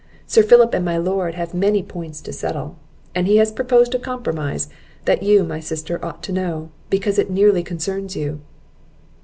Sir 0.25 0.41
Philip 0.41 0.73
and 0.73 0.83
my 0.83 0.97
lord 0.97 1.35
have 1.35 1.53
many 1.53 1.83
points 1.83 2.21
to 2.21 2.33
settle; 2.33 2.77
and 3.13 3.27
he 3.27 3.37
has 3.37 3.51
proposed 3.51 3.93
a 3.93 3.99
compromise, 3.99 4.67
that 5.05 5.21
you, 5.21 5.43
my 5.43 5.59
sister, 5.59 6.03
ought 6.03 6.23
to 6.23 6.31
know, 6.33 6.71
because 6.89 7.19
it 7.19 7.29
nearly 7.29 7.61
concerns 7.61 8.15
you." 8.15 8.41